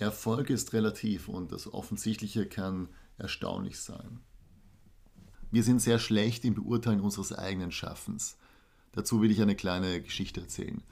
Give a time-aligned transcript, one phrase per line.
[0.00, 4.20] Erfolg ist relativ und das Offensichtliche kann erstaunlich sein.
[5.50, 8.38] Wir sind sehr schlecht im Beurteilen unseres eigenen Schaffens.
[8.92, 10.82] Dazu will ich eine kleine Geschichte erzählen.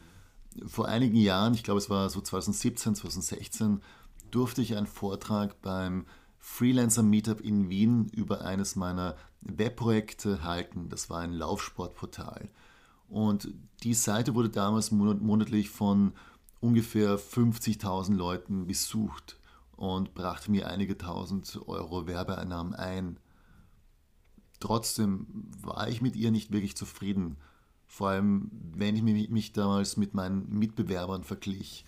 [0.67, 3.81] Vor einigen Jahren, ich glaube es war so 2017, 2016,
[4.31, 6.07] durfte ich einen Vortrag beim
[6.39, 10.89] Freelancer Meetup in Wien über eines meiner Webprojekte halten.
[10.89, 12.51] Das war ein Laufsportportal.
[13.09, 16.13] Und die Seite wurde damals monatlich von
[16.61, 19.39] ungefähr 50.000 Leuten besucht
[19.77, 23.19] und brachte mir einige tausend Euro Werbeeinnahmen ein.
[24.61, 25.27] Trotzdem
[25.63, 27.37] war ich mit ihr nicht wirklich zufrieden,
[27.87, 31.85] vor allem wenn ich mich damals mit meinen Mitbewerbern verglich.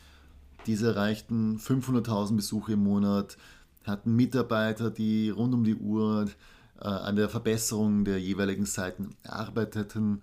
[0.67, 3.37] Diese erreichten 500.000 Besuche im Monat,
[3.85, 6.27] hatten Mitarbeiter, die rund um die Uhr
[6.81, 10.23] äh, an der Verbesserung der jeweiligen Seiten arbeiteten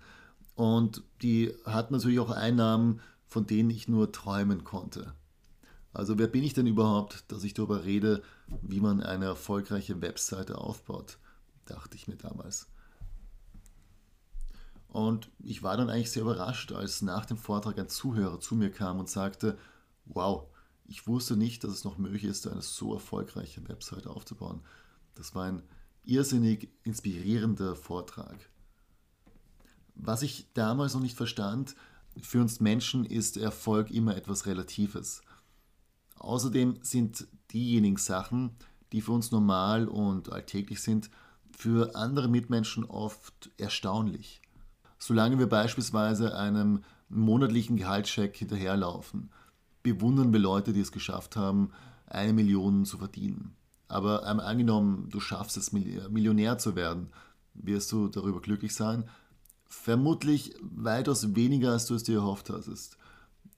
[0.54, 5.14] und die hatten natürlich auch Einnahmen, von denen ich nur träumen konnte.
[5.92, 8.22] Also wer bin ich denn überhaupt, dass ich darüber rede,
[8.62, 11.18] wie man eine erfolgreiche Webseite aufbaut,
[11.64, 12.68] dachte ich mir damals.
[14.88, 18.70] Und ich war dann eigentlich sehr überrascht, als nach dem Vortrag ein Zuhörer zu mir
[18.70, 19.58] kam und sagte,
[20.06, 20.46] wow,
[20.86, 24.62] ich wusste nicht, dass es noch möglich ist, eine so erfolgreiche Webseite aufzubauen.
[25.14, 25.62] Das war ein
[26.04, 28.48] irrsinnig inspirierender Vortrag.
[29.94, 31.74] Was ich damals noch nicht verstand,
[32.22, 35.22] für uns Menschen ist Erfolg immer etwas Relatives.
[36.18, 38.56] Außerdem sind diejenigen Sachen,
[38.92, 41.10] die für uns normal und alltäglich sind,
[41.56, 44.40] für andere Mitmenschen oft erstaunlich.
[44.98, 49.30] Solange wir beispielsweise einem monatlichen Gehaltscheck hinterherlaufen,
[49.82, 51.70] bewundern wir Leute, die es geschafft haben,
[52.06, 53.54] eine Million zu verdienen.
[53.86, 57.08] Aber ähm, angenommen, du schaffst es, Millionär zu werden,
[57.54, 59.08] wirst du darüber glücklich sein?
[59.68, 62.96] Vermutlich weitaus weniger, als du es dir erhofft hast.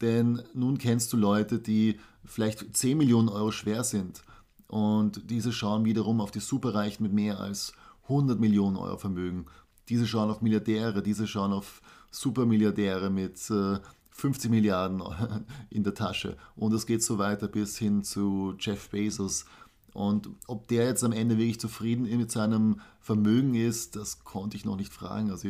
[0.00, 4.22] Denn nun kennst du Leute, die vielleicht 10 Millionen Euro schwer sind
[4.70, 7.72] und diese schauen wiederum auf die Superreichen mit mehr als
[8.04, 9.46] 100 Millionen Euro Vermögen.
[9.88, 11.82] Diese schauen auf Milliardäre, diese schauen auf
[12.12, 13.78] Supermilliardäre mit äh,
[14.10, 15.02] 50 Milliarden
[15.70, 16.36] in der Tasche.
[16.54, 19.44] Und es geht so weiter bis hin zu Jeff Bezos.
[19.92, 24.64] Und ob der jetzt am Ende wirklich zufrieden mit seinem Vermögen ist, das konnte ich
[24.64, 25.32] noch nicht fragen.
[25.32, 25.48] Also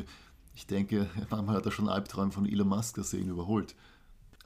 [0.61, 3.75] ich denke, manchmal hat er schon Albträume von Elon Musk gesehen überholt.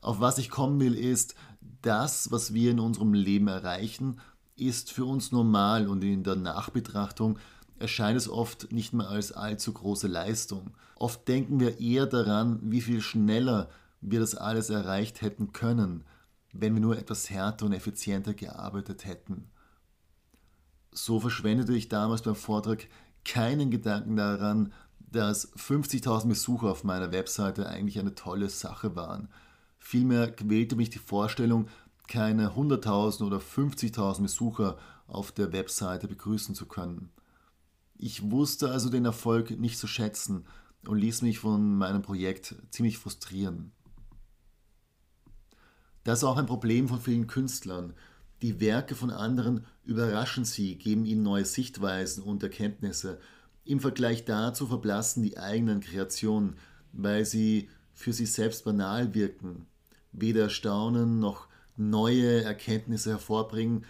[0.00, 1.34] Auf was ich kommen will, ist,
[1.82, 4.20] das, was wir in unserem Leben erreichen,
[4.56, 7.38] ist für uns normal und in der Nachbetrachtung
[7.78, 10.70] erscheint es oft nicht mehr als allzu große Leistung.
[10.94, 13.68] Oft denken wir eher daran, wie viel schneller
[14.00, 16.04] wir das alles erreicht hätten können,
[16.52, 19.50] wenn wir nur etwas härter und effizienter gearbeitet hätten.
[20.92, 22.86] So verschwendete ich damals beim Vortrag
[23.24, 24.72] keinen Gedanken daran,
[25.14, 29.28] dass 50.000 Besucher auf meiner Webseite eigentlich eine tolle Sache waren.
[29.78, 31.68] Vielmehr quälte mich die Vorstellung,
[32.08, 37.10] keine 100.000 oder 50.000 Besucher auf der Webseite begrüßen zu können.
[37.96, 40.46] Ich wusste also den Erfolg nicht zu schätzen
[40.86, 43.72] und ließ mich von meinem Projekt ziemlich frustrieren.
[46.02, 47.94] Das ist auch ein Problem von vielen Künstlern.
[48.42, 53.20] Die Werke von anderen überraschen sie, geben ihnen neue Sichtweisen und Erkenntnisse.
[53.64, 56.56] Im Vergleich dazu verblassen die eigenen Kreationen,
[56.92, 59.66] weil sie für sich selbst banal wirken,
[60.12, 63.84] weder erstaunen noch neue Erkenntnisse hervorbringen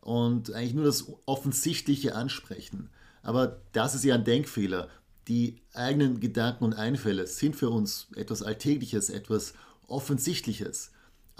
[0.00, 2.90] und eigentlich nur das Offensichtliche ansprechen.
[3.22, 4.88] Aber das ist ja ein Denkfehler.
[5.28, 9.54] Die eigenen Gedanken und Einfälle sind für uns etwas Alltägliches, etwas
[9.86, 10.90] Offensichtliches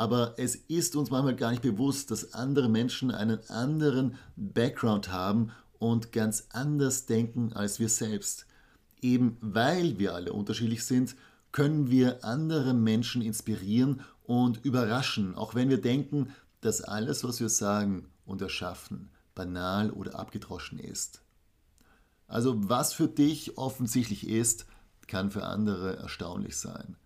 [0.01, 5.53] aber es ist uns manchmal gar nicht bewusst, dass andere Menschen einen anderen Background haben
[5.81, 8.47] und ganz anders denken als wir selbst.
[9.01, 11.17] Eben weil wir alle unterschiedlich sind,
[11.53, 17.49] können wir andere Menschen inspirieren und überraschen, auch wenn wir denken, dass alles, was wir
[17.49, 21.23] sagen und erschaffen, banal oder abgedroschen ist.
[22.29, 24.67] Also was für dich offensichtlich ist,
[25.09, 26.97] kann für andere erstaunlich sein.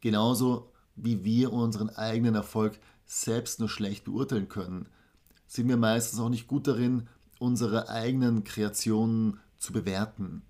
[0.00, 4.88] Genauso wie wir unseren eigenen Erfolg selbst nur schlecht beurteilen können,
[5.48, 7.08] sind wir meistens auch nicht gut darin,
[7.40, 10.42] unsere eigenen Kreationen zu bewerten.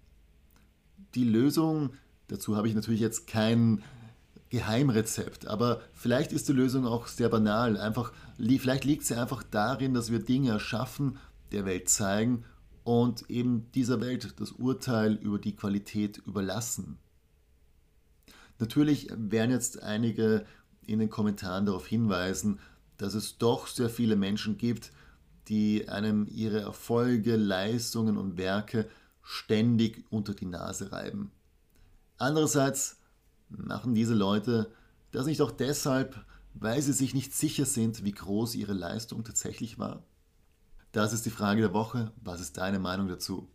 [1.14, 1.94] Die Lösung,
[2.28, 3.82] dazu habe ich natürlich jetzt kein
[4.50, 7.76] Geheimrezept, aber vielleicht ist die Lösung auch sehr banal.
[7.76, 11.18] Einfach, vielleicht liegt sie einfach darin, dass wir Dinge erschaffen,
[11.52, 12.44] der Welt zeigen
[12.82, 16.98] und eben dieser Welt das Urteil über die Qualität überlassen.
[18.58, 20.44] Natürlich werden jetzt einige
[20.86, 22.58] in den Kommentaren darauf hinweisen,
[22.96, 24.92] dass es doch sehr viele Menschen gibt,
[25.50, 28.88] die einem ihre Erfolge, Leistungen und Werke
[29.22, 31.30] ständig unter die Nase reiben.
[32.16, 32.96] Andererseits
[33.48, 34.70] machen diese Leute
[35.12, 36.24] das nicht auch deshalb,
[36.54, 40.02] weil sie sich nicht sicher sind, wie groß ihre Leistung tatsächlich war?
[40.92, 42.12] Das ist die Frage der Woche.
[42.22, 43.48] Was ist deine Meinung dazu?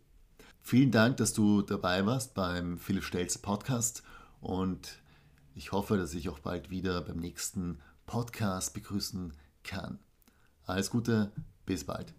[0.60, 4.02] Vielen Dank, dass du dabei warst beim Philipp Stelz Podcast
[4.40, 4.98] und
[5.54, 9.32] ich hoffe, dass ich auch bald wieder beim nächsten Podcast begrüßen
[9.62, 9.98] kann.
[10.64, 11.32] Alles Gute,
[11.66, 12.16] bis bald.